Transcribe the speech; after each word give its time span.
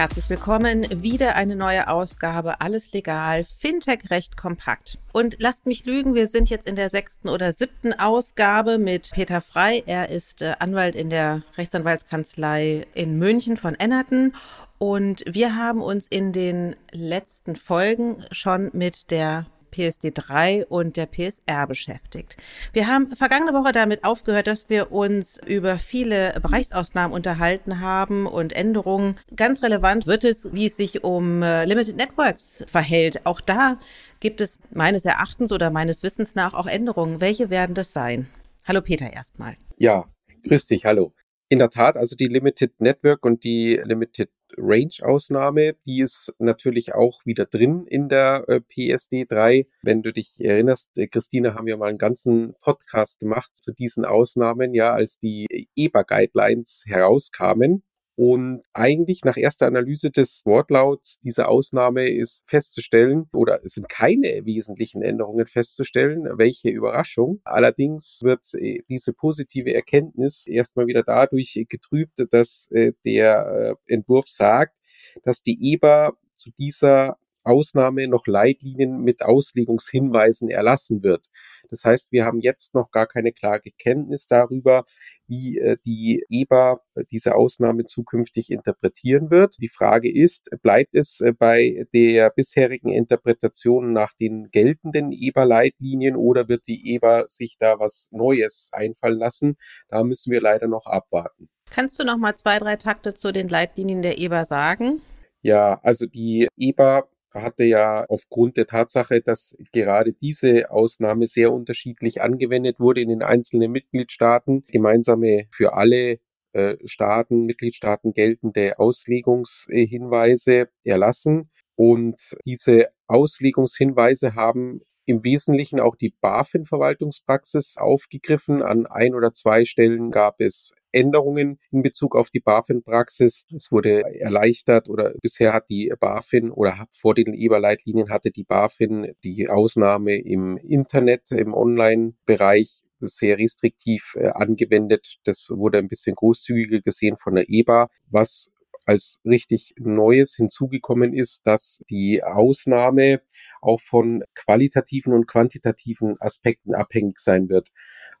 Herzlich 0.00 0.30
willkommen. 0.30 0.86
Wieder 1.02 1.34
eine 1.34 1.56
neue 1.56 1.86
Ausgabe. 1.86 2.62
Alles 2.62 2.90
legal. 2.94 3.44
Fintech 3.44 4.08
recht 4.08 4.34
kompakt. 4.34 4.98
Und 5.12 5.36
lasst 5.40 5.66
mich 5.66 5.84
lügen, 5.84 6.14
wir 6.14 6.26
sind 6.26 6.48
jetzt 6.48 6.66
in 6.66 6.74
der 6.74 6.88
sechsten 6.88 7.28
oder 7.28 7.52
siebten 7.52 7.92
Ausgabe 7.92 8.78
mit 8.78 9.10
Peter 9.10 9.42
Frei. 9.42 9.82
Er 9.84 10.08
ist 10.08 10.40
äh, 10.40 10.54
Anwalt 10.58 10.94
in 10.94 11.10
der 11.10 11.42
Rechtsanwaltskanzlei 11.58 12.86
in 12.94 13.18
München 13.18 13.58
von 13.58 13.74
Ennerton. 13.74 14.32
Und 14.78 15.22
wir 15.26 15.56
haben 15.56 15.82
uns 15.82 16.06
in 16.06 16.32
den 16.32 16.76
letzten 16.92 17.54
Folgen 17.54 18.24
schon 18.32 18.70
mit 18.72 19.10
der 19.10 19.44
PSD3 19.72 20.64
und 20.66 20.96
der 20.96 21.06
PSR 21.06 21.66
beschäftigt. 21.66 22.36
Wir 22.72 22.86
haben 22.86 23.14
vergangene 23.14 23.52
Woche 23.52 23.72
damit 23.72 24.04
aufgehört, 24.04 24.46
dass 24.46 24.68
wir 24.68 24.92
uns 24.92 25.38
über 25.46 25.78
viele 25.78 26.34
Bereichsausnahmen 26.40 27.14
unterhalten 27.14 27.80
haben 27.80 28.26
und 28.26 28.52
Änderungen. 28.52 29.16
Ganz 29.34 29.62
relevant 29.62 30.06
wird 30.06 30.24
es, 30.24 30.52
wie 30.52 30.66
es 30.66 30.76
sich 30.76 31.04
um 31.04 31.42
äh, 31.42 31.64
Limited 31.64 31.96
Networks 31.96 32.64
verhält. 32.70 33.26
Auch 33.26 33.40
da 33.40 33.78
gibt 34.20 34.40
es 34.40 34.58
meines 34.70 35.04
Erachtens 35.04 35.52
oder 35.52 35.70
meines 35.70 36.02
Wissens 36.02 36.34
nach 36.34 36.54
auch 36.54 36.66
Änderungen. 36.66 37.20
Welche 37.20 37.50
werden 37.50 37.74
das 37.74 37.92
sein? 37.92 38.28
Hallo 38.64 38.82
Peter 38.82 39.12
erstmal. 39.12 39.56
Ja, 39.76 40.06
grüß 40.46 40.66
dich, 40.66 40.84
hallo. 40.84 41.12
In 41.48 41.58
der 41.58 41.70
Tat, 41.70 41.96
also 41.96 42.14
die 42.14 42.28
Limited 42.28 42.80
Network 42.80 43.24
und 43.24 43.42
die 43.42 43.80
Limited 43.82 44.30
Range-Ausnahme, 44.60 45.74
die 45.86 46.00
ist 46.00 46.34
natürlich 46.38 46.94
auch 46.94 47.24
wieder 47.24 47.46
drin 47.46 47.86
in 47.86 48.08
der 48.08 48.44
äh, 48.48 48.60
PSD 48.60 49.26
3. 49.28 49.66
Wenn 49.82 50.02
du 50.02 50.12
dich 50.12 50.40
erinnerst, 50.40 50.96
äh, 50.98 51.06
Christine, 51.06 51.54
haben 51.54 51.66
wir 51.66 51.76
mal 51.76 51.88
einen 51.88 51.98
ganzen 51.98 52.54
Podcast 52.60 53.20
gemacht 53.20 53.56
zu 53.56 53.72
diesen 53.72 54.04
Ausnahmen, 54.04 54.74
ja, 54.74 54.92
als 54.92 55.18
die 55.18 55.68
EBA-Guidelines 55.76 56.84
herauskamen. 56.86 57.82
Und 58.22 58.60
eigentlich 58.74 59.24
nach 59.24 59.38
erster 59.38 59.66
Analyse 59.66 60.10
des 60.10 60.42
Wortlauts 60.44 61.20
dieser 61.20 61.48
Ausnahme 61.48 62.06
ist 62.10 62.44
festzustellen, 62.46 63.30
oder 63.32 63.64
es 63.64 63.72
sind 63.72 63.88
keine 63.88 64.44
wesentlichen 64.44 65.00
Änderungen 65.00 65.46
festzustellen, 65.46 66.28
welche 66.36 66.68
Überraschung. 66.68 67.40
Allerdings 67.44 68.20
wird 68.22 68.44
äh, 68.52 68.82
diese 68.90 69.14
positive 69.14 69.72
Erkenntnis 69.72 70.46
erstmal 70.46 70.86
wieder 70.86 71.02
dadurch 71.02 71.64
getrübt, 71.66 72.22
dass 72.30 72.68
äh, 72.72 72.92
der 73.06 73.78
äh, 73.88 73.94
Entwurf 73.94 74.28
sagt, 74.28 74.76
dass 75.22 75.42
die 75.42 75.72
EBA 75.72 76.12
zu 76.34 76.50
dieser 76.58 77.16
Ausnahme 77.42 78.06
noch 78.06 78.26
Leitlinien 78.26 79.00
mit 79.00 79.22
Auslegungshinweisen 79.22 80.50
erlassen 80.50 81.02
wird. 81.02 81.28
Das 81.70 81.84
heißt, 81.84 82.12
wir 82.12 82.24
haben 82.24 82.40
jetzt 82.40 82.74
noch 82.74 82.90
gar 82.90 83.06
keine 83.06 83.32
klare 83.32 83.70
Kenntnis 83.78 84.26
darüber, 84.26 84.84
wie 85.26 85.58
äh, 85.58 85.76
die 85.84 86.24
EBA 86.28 86.80
äh, 86.94 87.04
diese 87.10 87.34
Ausnahme 87.34 87.84
zukünftig 87.84 88.50
interpretieren 88.50 89.30
wird. 89.30 89.56
Die 89.60 89.68
Frage 89.68 90.12
ist, 90.12 90.50
bleibt 90.62 90.94
es 90.94 91.20
äh, 91.20 91.32
bei 91.32 91.86
der 91.94 92.30
bisherigen 92.30 92.90
Interpretation 92.90 93.92
nach 93.92 94.12
den 94.14 94.50
geltenden 94.50 95.12
EBA-Leitlinien 95.12 96.16
oder 96.16 96.48
wird 96.48 96.66
die 96.66 96.94
EBA 96.94 97.24
sich 97.28 97.56
da 97.58 97.78
was 97.78 98.08
Neues 98.10 98.70
einfallen 98.72 99.18
lassen? 99.18 99.56
Da 99.88 100.02
müssen 100.02 100.32
wir 100.32 100.40
leider 100.40 100.66
noch 100.66 100.86
abwarten. 100.86 101.48
Kannst 101.70 102.00
du 102.00 102.04
noch 102.04 102.18
mal 102.18 102.34
zwei, 102.34 102.58
drei 102.58 102.76
Takte 102.76 103.14
zu 103.14 103.32
den 103.32 103.48
Leitlinien 103.48 104.02
der 104.02 104.18
EBA 104.18 104.44
sagen? 104.44 105.00
Ja, 105.42 105.80
also 105.82 106.06
die 106.06 106.48
EBA 106.56 107.08
hatte 107.32 107.64
ja 107.64 108.04
aufgrund 108.08 108.56
der 108.56 108.66
Tatsache, 108.66 109.20
dass 109.20 109.56
gerade 109.72 110.12
diese 110.12 110.70
Ausnahme 110.70 111.26
sehr 111.26 111.52
unterschiedlich 111.52 112.22
angewendet 112.22 112.80
wurde 112.80 113.00
in 113.00 113.08
den 113.08 113.22
einzelnen 113.22 113.70
Mitgliedstaaten, 113.72 114.64
gemeinsame 114.66 115.46
für 115.50 115.74
alle 115.74 116.18
äh, 116.52 116.76
Staaten, 116.84 117.46
Mitgliedstaaten 117.46 118.12
geltende 118.12 118.78
Auslegungshinweise 118.78 120.68
erlassen. 120.84 121.50
Und 121.76 122.36
diese 122.44 122.88
Auslegungshinweise 123.06 124.34
haben 124.34 124.80
im 125.06 125.24
Wesentlichen 125.24 125.80
auch 125.80 125.96
die 125.96 126.14
BaFin-Verwaltungspraxis 126.20 127.76
aufgegriffen. 127.76 128.62
An 128.62 128.86
ein 128.86 129.14
oder 129.14 129.32
zwei 129.32 129.64
Stellen 129.64 130.10
gab 130.10 130.40
es 130.40 130.72
Änderungen 130.92 131.58
in 131.70 131.82
Bezug 131.82 132.16
auf 132.16 132.30
die 132.30 132.40
BaFin-Praxis. 132.40 133.46
Es 133.54 133.72
wurde 133.72 134.02
erleichtert 134.20 134.88
oder 134.88 135.14
bisher 135.22 135.52
hat 135.52 135.68
die 135.70 135.92
BaFin 135.98 136.50
oder 136.50 136.86
vor 136.90 137.14
den 137.14 137.34
EBA-Leitlinien 137.34 138.10
hatte 138.10 138.30
die 138.30 138.44
BaFin 138.44 139.12
die 139.22 139.48
Ausnahme 139.48 140.16
im 140.16 140.56
Internet, 140.56 141.30
im 141.32 141.54
Online-Bereich 141.54 142.84
sehr 143.00 143.38
restriktiv 143.38 144.14
äh, 144.16 144.28
angewendet. 144.28 145.18
Das 145.24 145.48
wurde 145.50 145.78
ein 145.78 145.88
bisschen 145.88 146.14
großzügiger 146.14 146.80
gesehen 146.80 147.16
von 147.16 147.34
der 147.34 147.46
EBA, 147.48 147.88
was 148.10 148.49
als 148.86 149.20
richtig 149.24 149.74
Neues 149.78 150.34
hinzugekommen 150.34 151.14
ist, 151.14 151.46
dass 151.46 151.82
die 151.90 152.22
Ausnahme 152.22 153.20
auch 153.60 153.80
von 153.80 154.24
qualitativen 154.34 155.12
und 155.12 155.26
quantitativen 155.26 156.16
Aspekten 156.20 156.74
abhängig 156.74 157.18
sein 157.18 157.48
wird. 157.48 157.70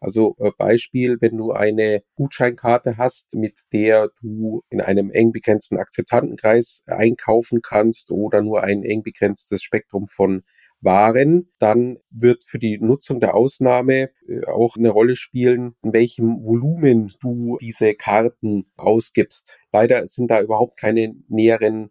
Also 0.00 0.34
äh, 0.38 0.50
Beispiel, 0.56 1.18
wenn 1.20 1.36
du 1.36 1.52
eine 1.52 2.02
Gutscheinkarte 2.14 2.96
hast, 2.96 3.34
mit 3.34 3.60
der 3.72 4.10
du 4.22 4.62
in 4.70 4.80
einem 4.80 5.10
eng 5.10 5.32
begrenzten 5.32 5.76
Akzeptantenkreis 5.76 6.82
einkaufen 6.86 7.60
kannst 7.62 8.10
oder 8.10 8.40
nur 8.40 8.62
ein 8.62 8.82
eng 8.82 9.02
begrenztes 9.02 9.62
Spektrum 9.62 10.08
von 10.08 10.42
waren, 10.80 11.50
dann 11.58 11.98
wird 12.10 12.44
für 12.44 12.58
die 12.58 12.78
Nutzung 12.78 13.20
der 13.20 13.34
Ausnahme 13.34 14.10
äh, 14.26 14.44
auch 14.46 14.76
eine 14.76 14.90
Rolle 14.90 15.16
spielen, 15.16 15.74
in 15.82 15.92
welchem 15.92 16.44
Volumen 16.44 17.12
du 17.20 17.58
diese 17.60 17.94
Karten 17.94 18.66
ausgibst. 18.76 19.56
Leider 19.72 20.06
sind 20.06 20.30
da 20.30 20.40
überhaupt 20.40 20.76
keine 20.76 21.14
näheren 21.28 21.90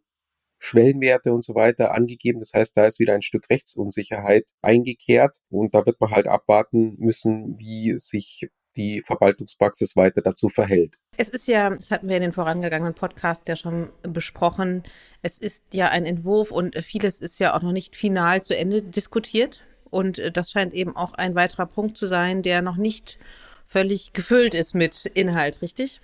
Schwellenwerte 0.60 1.34
und 1.34 1.44
so 1.44 1.56
weiter 1.56 1.94
angegeben. 1.94 2.40
Das 2.40 2.54
heißt, 2.54 2.76
da 2.76 2.86
ist 2.86 3.00
wieder 3.00 3.14
ein 3.14 3.22
Stück 3.22 3.50
Rechtsunsicherheit 3.50 4.52
eingekehrt 4.62 5.38
und 5.50 5.74
da 5.74 5.86
wird 5.86 6.00
man 6.02 6.12
halt 6.12 6.28
abwarten 6.28 6.96
müssen, 7.00 7.58
wie 7.58 7.98
sich 7.98 8.50
die 8.75 9.02
Verwaltungspraxis 9.02 9.96
weiter 9.96 10.22
dazu 10.22 10.50
verhält. 10.50 10.96
Es 11.18 11.30
ist 11.30 11.47
ja, 11.47 11.69
das 11.69 11.91
hatten 11.91 12.07
wir 12.07 12.16
in 12.16 12.22
den 12.22 12.31
vorangegangenen 12.31 12.94
Podcasts 12.94 13.47
ja 13.47 13.56
schon 13.56 13.90
besprochen, 14.03 14.84
es 15.22 15.40
ist 15.40 15.63
ja 15.74 15.90
ein 15.90 16.06
Entwurf 16.06 16.52
und 16.52 16.78
vieles 16.78 17.22
ist 17.22 17.40
ja 17.40 17.56
auch 17.56 17.62
noch 17.62 17.74
nicht 17.74 17.96
final 17.96 18.41
zu 18.41 18.56
Ende 18.56 18.81
diskutiert. 18.81 19.63
Und 19.90 20.22
das 20.34 20.52
scheint 20.52 20.74
eben 20.74 20.96
auch 20.96 21.13
ein 21.13 21.35
weiterer 21.35 21.66
Punkt 21.66 21.97
zu 21.97 22.07
sein, 22.07 22.44
der 22.44 22.62
noch 22.62 22.78
nicht 22.78 23.18
völlig 23.66 24.13
gefüllt 24.13 24.53
ist 24.53 24.75
mit 24.75 25.06
Inhalt, 25.06 25.62
richtig? 25.62 26.01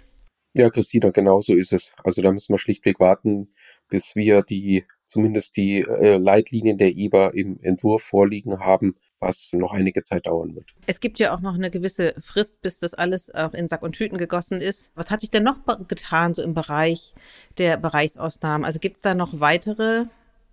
Ja, 0.54 0.70
Christina, 0.70 1.10
genau 1.10 1.42
so 1.42 1.54
ist 1.56 1.74
es. 1.74 1.92
Also 2.04 2.22
da 2.22 2.32
müssen 2.32 2.54
wir 2.54 2.60
schlichtweg 2.60 3.00
warten, 3.00 3.54
bis 3.90 4.16
wir 4.16 4.42
die, 4.42 4.86
zumindest 5.06 5.58
die 5.58 5.82
äh, 5.82 6.18
Leitlinien 6.18 6.78
der 6.78 6.96
EBA 6.96 7.30
im 7.30 7.60
Entwurf 7.62 8.04
vorliegen 8.04 8.60
haben 8.60 8.96
was 9.20 9.52
noch 9.54 9.74
einige 9.74 10.04
Zeit 10.04 10.28
dauern 10.28 10.56
wird. 10.56 10.66
Es 10.88 11.00
gibt 11.00 11.20
ja 11.20 11.34
auch 11.34 11.40
noch 11.40 11.56
eine 11.56 11.72
gewisse 11.72 12.14
Frist, 12.20 12.62
bis 12.62 12.80
das 12.80 12.94
alles 12.94 13.34
auch 13.34 13.54
in 13.54 13.68
Sack 13.68 13.82
und 13.82 13.94
Tüten 13.94 14.18
gegossen 14.18 14.62
ist. 14.62 14.92
Was 14.96 15.10
hat 15.10 15.22
sich 15.22 15.30
denn 15.30 15.44
noch 15.44 15.58
getan, 15.88 16.34
so 16.34 16.44
im 16.44 16.54
Bereich 16.54 17.14
der 17.58 17.78
Bereichsausnahmen? 17.78 18.66
Also 18.66 18.80
gibt 18.80 18.98
es 18.98 19.02
da 19.02 19.16
noch 19.16 19.40
weitere 19.40 20.06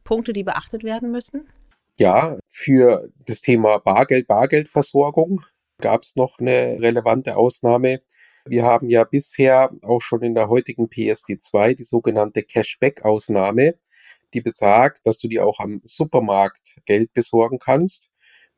Punkte, 0.05 0.33
die 0.33 0.45
beachtet 0.45 0.85
werden 0.85 1.11
müssen? 1.11 1.49
Ja, 1.99 2.39
für 2.49 3.11
das 3.27 3.43
Thema 3.43 3.79
Bargeld, 3.79 4.27
Bargeldversorgung 4.27 5.43
gab 5.79 6.03
es 6.03 6.17
noch 6.17 6.39
eine 6.39 6.79
relevante 6.81 7.37
Ausnahme. 7.37 8.01
Wir 8.45 8.65
haben 8.65 8.89
ja 8.89 9.05
bisher 9.05 9.71
auch 9.83 10.01
schon 10.01 10.23
in 10.23 10.35
der 10.35 10.49
heutigen 10.49 10.87
PSD2 10.87 11.75
die 11.75 11.85
sogenannte 11.85 12.43
Cashback-Ausnahme, 12.43 13.75
die 14.33 14.41
besagt, 14.41 15.07
dass 15.07 15.19
du 15.19 15.29
dir 15.29 15.47
auch 15.47 15.61
am 15.61 15.81
Supermarkt 15.85 16.81
Geld 16.87 17.13
besorgen 17.13 17.59
kannst 17.59 18.12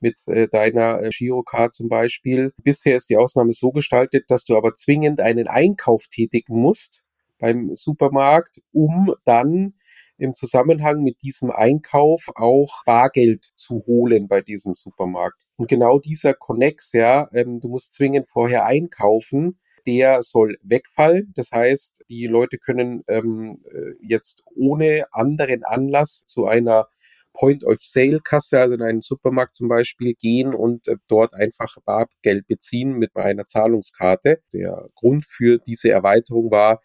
mit 0.04 0.20
äh, 0.28 0.48
deiner 0.48 1.02
äh, 1.02 1.08
Girocard 1.08 1.74
zum 1.74 1.88
Beispiel. 1.88 2.52
Bisher 2.62 2.96
ist 2.96 3.08
die 3.08 3.16
Ausnahme 3.16 3.54
so 3.54 3.72
gestaltet, 3.72 4.26
dass 4.28 4.44
du 4.44 4.54
aber 4.56 4.74
zwingend 4.74 5.20
einen 5.20 5.48
Einkauf 5.48 6.06
tätigen 6.08 6.60
musst 6.60 7.00
beim 7.38 7.74
Supermarkt, 7.74 8.60
um 8.72 9.14
dann 9.24 9.74
im 10.18 10.34
Zusammenhang 10.34 11.02
mit 11.02 11.22
diesem 11.22 11.50
Einkauf 11.50 12.26
auch 12.34 12.84
Bargeld 12.84 13.50
zu 13.56 13.82
holen 13.86 14.28
bei 14.28 14.42
diesem 14.42 14.74
Supermarkt. 14.74 15.40
Und 15.56 15.68
genau 15.68 15.98
dieser 15.98 16.34
Connex, 16.34 16.92
ja, 16.92 17.28
ähm, 17.32 17.60
du 17.60 17.68
musst 17.68 17.94
zwingend 17.94 18.28
vorher 18.28 18.66
einkaufen, 18.66 19.58
der 19.86 20.22
soll 20.22 20.58
wegfallen. 20.62 21.32
Das 21.34 21.50
heißt, 21.50 22.04
die 22.08 22.26
Leute 22.26 22.58
können 22.58 23.04
ähm, 23.08 23.64
äh, 23.72 23.94
jetzt 24.06 24.42
ohne 24.54 25.06
anderen 25.12 25.64
Anlass 25.64 26.24
zu 26.26 26.46
einer 26.46 26.88
Point-of-Sale-Kasse, 27.34 28.60
also 28.60 28.74
in 28.74 28.82
einen 28.82 29.02
Supermarkt 29.02 29.54
zum 29.56 29.68
Beispiel, 29.68 30.14
gehen 30.14 30.54
und 30.54 30.88
äh, 30.88 30.96
dort 31.08 31.34
einfach 31.34 31.76
Bargeld 31.84 32.46
beziehen 32.46 32.94
mit 32.94 33.14
einer 33.16 33.46
Zahlungskarte. 33.46 34.40
Der 34.52 34.88
Grund 34.94 35.26
für 35.26 35.58
diese 35.58 35.90
Erweiterung 35.90 36.50
war, 36.50 36.80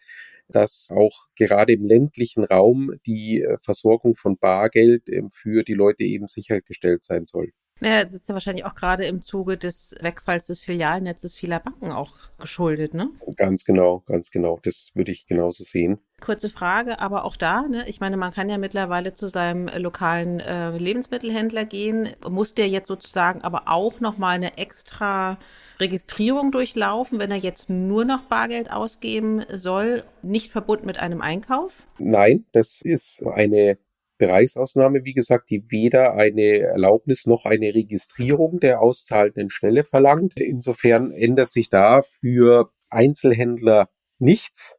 dass 0.48 0.88
auch 0.90 1.28
gerade 1.36 1.72
im 1.72 1.86
ländlichen 1.86 2.44
Raum 2.44 2.92
die 3.06 3.42
äh, 3.42 3.58
Versorgung 3.60 4.16
von 4.16 4.36
Bargeld 4.38 5.08
ähm, 5.08 5.30
für 5.30 5.64
die 5.64 5.74
Leute 5.74 6.04
eben 6.04 6.26
sichergestellt 6.26 7.04
sein 7.04 7.26
soll. 7.26 7.52
Naja, 7.80 8.02
es 8.02 8.12
ist 8.12 8.28
ja 8.28 8.34
wahrscheinlich 8.34 8.66
auch 8.66 8.74
gerade 8.74 9.06
im 9.06 9.22
Zuge 9.22 9.56
des 9.56 9.94
Wegfalls 10.00 10.46
des 10.46 10.60
Filialnetzes 10.60 11.34
vieler 11.34 11.60
Banken 11.60 11.92
auch 11.92 12.12
geschuldet, 12.38 12.92
ne? 12.92 13.08
Ganz 13.36 13.64
genau, 13.64 14.02
ganz 14.06 14.30
genau. 14.30 14.60
Das 14.62 14.90
würde 14.94 15.12
ich 15.12 15.26
genauso 15.26 15.64
sehen. 15.64 15.98
Kurze 16.20 16.50
Frage, 16.50 17.00
aber 17.00 17.24
auch 17.24 17.36
da, 17.36 17.62
ne? 17.62 17.84
Ich 17.86 18.00
meine, 18.00 18.18
man 18.18 18.32
kann 18.32 18.50
ja 18.50 18.58
mittlerweile 18.58 19.14
zu 19.14 19.28
seinem 19.28 19.68
lokalen 19.74 20.40
äh, 20.40 20.76
Lebensmittelhändler 20.76 21.64
gehen. 21.64 22.10
Muss 22.28 22.54
der 22.54 22.68
jetzt 22.68 22.88
sozusagen 22.88 23.40
aber 23.40 23.62
auch 23.66 24.00
nochmal 24.00 24.34
eine 24.34 24.58
extra 24.58 25.38
Registrierung 25.80 26.52
durchlaufen, 26.52 27.18
wenn 27.18 27.30
er 27.30 27.38
jetzt 27.38 27.70
nur 27.70 28.04
noch 28.04 28.24
Bargeld 28.24 28.70
ausgeben 28.70 29.42
soll, 29.50 30.04
nicht 30.20 30.50
verbunden 30.50 30.84
mit 30.84 30.98
einem 30.98 31.22
Einkauf? 31.22 31.72
Nein, 31.98 32.44
das 32.52 32.82
ist 32.82 33.22
eine 33.24 33.78
Bereichsausnahme, 34.20 35.04
wie 35.04 35.14
gesagt, 35.14 35.50
die 35.50 35.64
weder 35.70 36.14
eine 36.14 36.58
Erlaubnis 36.58 37.26
noch 37.26 37.46
eine 37.46 37.74
Registrierung 37.74 38.60
der 38.60 38.82
auszahlenden 38.82 39.48
Stelle 39.48 39.82
verlangt. 39.82 40.38
Insofern 40.38 41.10
ändert 41.10 41.50
sich 41.50 41.70
da 41.70 42.02
für 42.02 42.70
Einzelhändler 42.90 43.88
nichts, 44.18 44.76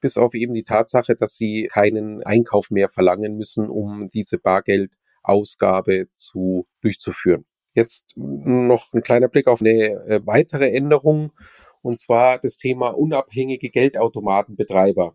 bis 0.00 0.16
auf 0.16 0.34
eben 0.34 0.54
die 0.54 0.64
Tatsache, 0.64 1.14
dass 1.14 1.36
sie 1.36 1.68
keinen 1.72 2.24
Einkauf 2.24 2.70
mehr 2.70 2.88
verlangen 2.88 3.36
müssen, 3.36 3.70
um 3.70 4.10
diese 4.10 4.38
Bargeldausgabe 4.38 6.08
zu 6.14 6.66
durchzuführen. 6.80 7.46
Jetzt 7.74 8.14
noch 8.16 8.92
ein 8.92 9.02
kleiner 9.02 9.28
Blick 9.28 9.46
auf 9.46 9.60
eine 9.60 9.70
äh, 10.08 10.20
weitere 10.24 10.70
Änderung, 10.70 11.30
und 11.82 12.00
zwar 12.00 12.38
das 12.38 12.58
Thema 12.58 12.88
unabhängige 12.88 13.70
Geldautomatenbetreiber 13.70 15.14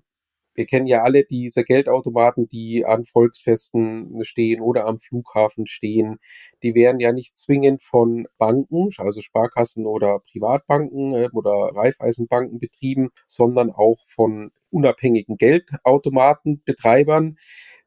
wir 0.56 0.66
kennen 0.66 0.88
ja 0.88 1.04
alle 1.04 1.26
diese 1.26 1.64
Geldautomaten, 1.64 2.48
die 2.48 2.86
an 2.86 3.04
Volksfesten 3.04 4.24
stehen 4.24 4.62
oder 4.62 4.86
am 4.86 4.98
Flughafen 4.98 5.68
stehen. 5.68 6.20
Die 6.64 6.74
werden 6.76 7.02
ja 7.02 7.12
nicht 7.12 7.38
zwingend 7.38 7.84
von 7.84 8.28
Banken, 8.38 8.90
also 8.98 9.22
Sparkassen 9.22 9.86
oder 9.86 10.20
Privatbanken 10.20 11.14
äh, 11.14 11.30
oder 11.34 11.72
Raiffeisenbanken 11.76 12.60
betrieben, 12.60 13.10
sondern 13.28 13.72
auch 13.72 14.00
von 14.08 14.52
unabhängigen 14.70 15.36
Geldautomatenbetreibern. 15.38 17.38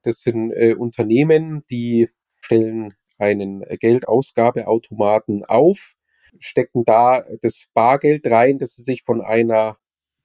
Das 0.02 0.20
sind 0.20 0.52
äh, 0.52 0.74
Unternehmen, 0.74 1.64
die 1.70 2.10
stellen 2.40 2.94
einen 3.18 3.64
Geldausgabeautomaten 3.80 5.44
auf, 5.44 5.94
stecken 6.38 6.84
da 6.84 7.24
das 7.40 7.66
Bargeld 7.74 8.26
rein, 8.30 8.58
das 8.58 8.74
sie 8.74 8.82
sich 8.82 9.02
von 9.02 9.22
einer 9.22 9.78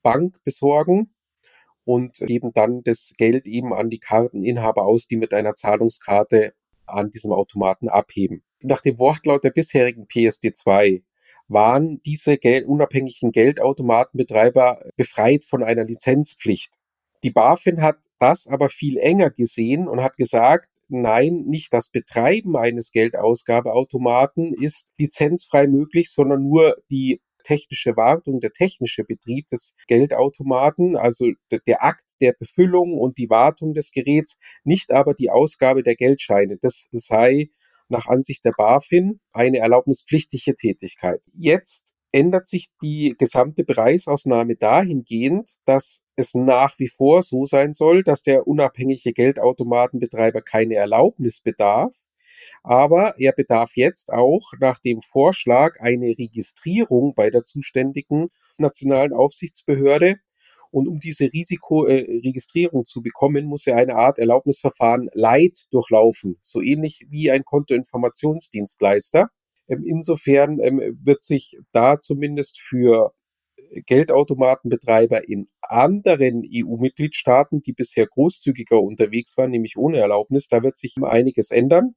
Bank 0.04 0.44
besorgen 0.44 1.13
und 1.86 2.18
geben 2.20 2.52
dann 2.54 2.84
das 2.84 3.14
Geld 3.18 3.46
eben 3.46 3.74
an 3.74 3.90
die 3.90 4.00
Karteninhaber 4.00 4.84
aus, 4.86 5.08
die 5.08 5.18
mit 5.18 5.34
einer 5.34 5.54
Zahlungskarte 5.54 6.54
an 6.86 7.12
diesem 7.12 7.32
Automaten 7.32 7.90
abheben. 7.90 8.44
Nach 8.62 8.82
dem 8.82 9.00
Wortlaut 9.00 9.44
der 9.44 9.52
bisherigen 9.52 10.06
PSD2 10.06 11.04
waren 11.48 12.02
diese 12.04 12.38
Geld 12.38 12.66
unabhängigen 12.66 13.32
Geldautomatenbetreiber 13.32 14.80
befreit 14.96 15.46
von 15.46 15.64
einer 15.64 15.84
Lizenzpflicht. 15.84 16.74
Die 17.24 17.32
BaFin 17.32 17.82
hat 17.82 17.98
das 18.20 18.48
aber 18.48 18.70
viel 18.70 18.98
enger 18.98 19.30
gesehen 19.30 19.88
und 19.88 20.02
hat 20.02 20.18
gesagt, 20.18 20.70
nein, 20.90 21.44
nicht 21.46 21.74
das 21.74 21.90
Betreiben 21.90 22.56
eines 22.56 22.92
Geldausgabeautomaten 22.92 24.54
ist 24.54 24.92
lizenzfrei 24.98 25.68
möglich, 25.68 26.12
sondern 26.12 26.44
nur 26.44 26.78
die 26.92 27.22
technische 27.44 27.96
Wartung, 27.96 28.40
der 28.40 28.52
technische 28.52 29.04
Betrieb 29.04 29.48
des 29.50 29.76
Geldautomaten, 29.88 30.96
also 30.96 31.28
der 31.52 31.84
Akt 31.84 32.14
der 32.22 32.34
Befüllung 32.34 32.98
und 32.98 33.18
die 33.18 33.30
Wartung 33.30 33.74
des 33.74 33.92
Geräts, 33.92 34.40
nicht 34.64 34.92
aber 34.92 35.14
die 35.14 35.30
Ausgabe 35.30 35.84
der 35.84 35.96
Geldscheine. 35.96 36.58
Das 36.62 36.88
sei 36.92 37.50
nach 37.90 38.08
Ansicht 38.08 38.44
der 38.46 38.54
BaFin 38.58 39.20
eine 39.32 39.60
erlaubnispflichtige 39.60 40.56
Tätigkeit. 40.56 41.22
Jetzt 41.34 41.94
ändert 42.12 42.48
sich 42.48 42.70
die 42.82 43.16
gesamte 43.18 43.64
Bereichsausnahme 43.64 44.56
dahingehend, 44.56 45.56
dass 45.66 46.02
es 46.16 46.34
nach 46.36 46.78
wie 46.78 46.88
vor 46.88 47.24
so 47.24 47.46
sein 47.46 47.74
soll, 47.74 48.04
dass 48.04 48.22
der 48.22 48.48
unabhängige 48.48 49.14
Geldautomatenbetreiber 49.14 50.42
keine 50.42 50.76
Erlaubnis 50.76 51.42
bedarf, 51.42 51.96
aber 52.64 53.16
er 53.18 53.32
bedarf 53.32 53.76
jetzt 53.76 54.12
auch 54.12 54.54
nach 54.60 54.80
dem 54.80 55.02
Vorschlag 55.02 55.80
eine 55.80 56.08
Registrierung 56.18 57.14
bei 57.16 57.30
der 57.30 57.44
zuständigen 57.44 58.30
nationalen 58.58 59.14
Aufsichtsbehörde. 59.14 60.18
Und 60.72 60.88
um 60.88 61.00
diese 61.00 61.32
Risikoregistrierung 61.32 62.82
äh, 62.82 62.86
zu 62.86 63.04
bekommen, 63.04 63.46
muss 63.46 63.68
er 63.68 63.78
eine 63.78 63.96
Art 63.96 64.18
Erlaubnisverfahren 64.18 65.10
Light 65.14 65.66
durchlaufen, 65.72 66.40
so 66.42 66.62
ähnlich 66.62 67.06
wie 67.10 67.30
ein 67.30 67.46
Kontoinformationsdienstleister. 67.46 69.30
Ähm, 69.68 69.84
insofern 69.86 70.60
ähm, 70.60 70.98
wird 71.04 71.22
sich 71.22 71.60
da 71.74 72.00
zumindest 72.00 72.60
für 72.60 73.14
Geldautomatenbetreiber 73.86 75.28
in 75.28 75.48
anderen 75.62 76.44
EU-Mitgliedstaaten, 76.44 77.62
die 77.62 77.74
bisher 77.74 78.08
großzügiger 78.08 78.80
unterwegs 78.80 79.38
waren, 79.38 79.52
nämlich 79.52 79.78
ohne 79.78 80.00
Erlaubnis, 80.00 80.48
da 80.48 80.64
wird 80.64 80.78
sich 80.78 80.96
einiges 81.02 81.52
ändern. 81.52 81.96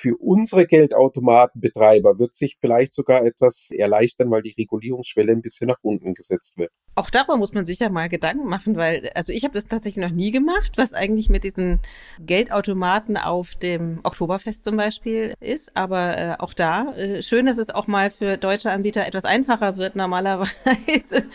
Für 0.00 0.16
unsere 0.16 0.64
Geldautomatenbetreiber 0.64 2.20
wird 2.20 2.32
sich 2.32 2.56
vielleicht 2.60 2.92
sogar 2.92 3.24
etwas 3.24 3.68
erleichtern, 3.76 4.30
weil 4.30 4.42
die 4.42 4.54
Regulierungsschwelle 4.56 5.32
ein 5.32 5.42
bisschen 5.42 5.66
nach 5.66 5.80
unten 5.82 6.14
gesetzt 6.14 6.56
wird. 6.56 6.70
Auch 6.94 7.10
darüber 7.10 7.36
muss 7.36 7.52
man 7.52 7.64
sich 7.64 7.80
ja 7.80 7.88
mal 7.88 8.08
Gedanken 8.08 8.48
machen, 8.48 8.76
weil, 8.76 9.10
also 9.16 9.32
ich 9.32 9.42
habe 9.42 9.54
das 9.54 9.66
tatsächlich 9.66 10.04
noch 10.04 10.14
nie 10.14 10.30
gemacht, 10.30 10.74
was 10.76 10.94
eigentlich 10.94 11.30
mit 11.30 11.42
diesen 11.42 11.80
Geldautomaten 12.20 13.16
auf 13.16 13.56
dem 13.56 13.98
Oktoberfest 14.04 14.62
zum 14.62 14.76
Beispiel 14.76 15.34
ist. 15.40 15.76
Aber 15.76 16.16
äh, 16.16 16.34
auch 16.38 16.54
da, 16.54 16.94
äh, 16.94 17.20
schön, 17.24 17.46
dass 17.46 17.58
es 17.58 17.70
auch 17.70 17.88
mal 17.88 18.10
für 18.10 18.36
deutsche 18.36 18.70
Anbieter 18.70 19.04
etwas 19.04 19.24
einfacher 19.24 19.76
wird 19.76 19.96
normalerweise. 19.96 20.48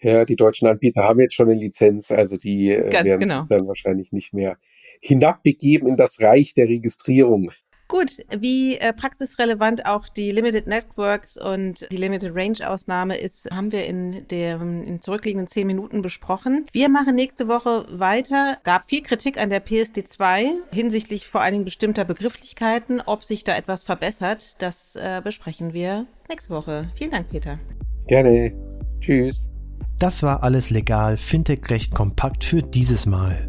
Ja, 0.00 0.24
die 0.24 0.36
deutschen 0.36 0.68
Anbieter 0.68 1.02
haben 1.02 1.18
jetzt 1.18 1.34
schon 1.34 1.50
eine 1.50 1.58
Lizenz, 1.58 2.12
also 2.12 2.36
die 2.36 2.70
äh, 2.70 2.92
werden 2.92 3.18
genau. 3.18 3.40
sich 3.40 3.48
dann 3.48 3.66
wahrscheinlich 3.66 4.12
nicht 4.12 4.32
mehr 4.32 4.56
hinabbegeben 5.00 5.88
in 5.88 5.96
das 5.96 6.20
Reich 6.20 6.54
der 6.54 6.68
Registrierung. 6.68 7.50
Gut, 7.88 8.18
wie 8.36 8.76
äh, 8.76 8.92
praxisrelevant 8.92 9.86
auch 9.86 10.08
die 10.10 10.30
Limited 10.30 10.66
Networks 10.66 11.38
und 11.38 11.90
die 11.90 11.96
Limited 11.96 12.34
Range 12.34 12.70
Ausnahme 12.70 13.16
ist, 13.16 13.50
haben 13.50 13.72
wir 13.72 13.86
in 13.86 14.28
den 14.28 14.84
in 14.84 15.00
zurückliegenden 15.00 15.48
zehn 15.48 15.66
Minuten 15.66 16.02
besprochen. 16.02 16.66
Wir 16.72 16.90
machen 16.90 17.14
nächste 17.14 17.48
Woche 17.48 17.86
weiter. 17.90 18.58
Gab 18.62 18.84
viel 18.84 19.02
Kritik 19.02 19.40
an 19.40 19.48
der 19.48 19.64
PSD2 19.64 20.50
hinsichtlich 20.70 21.28
vor 21.28 21.40
allen 21.40 21.52
Dingen 21.52 21.64
bestimmter 21.64 22.04
Begrifflichkeiten. 22.04 23.00
Ob 23.00 23.24
sich 23.24 23.42
da 23.42 23.56
etwas 23.56 23.84
verbessert, 23.84 24.56
das 24.58 24.94
äh, 24.94 25.22
besprechen 25.24 25.72
wir 25.72 26.06
nächste 26.28 26.52
Woche. 26.52 26.90
Vielen 26.94 27.12
Dank, 27.12 27.30
Peter. 27.30 27.58
Gerne. 28.06 28.52
Tschüss. 29.00 29.48
Das 29.98 30.22
war 30.22 30.42
alles 30.42 30.68
legal, 30.68 31.16
Fintech-Recht 31.16 31.94
kompakt 31.94 32.44
für 32.44 32.62
dieses 32.62 33.06
Mal. 33.06 33.48